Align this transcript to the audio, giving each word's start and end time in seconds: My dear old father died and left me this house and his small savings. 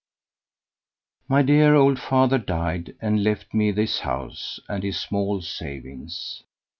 My 1.27 1.43
dear 1.43 1.75
old 1.75 1.99
father 1.99 2.39
died 2.39 2.95
and 3.03 3.23
left 3.23 3.53
me 3.53 3.69
this 3.71 3.99
house 3.99 4.59
and 4.67 4.81
his 4.83 4.99
small 4.99 5.43
savings. 5.43 6.41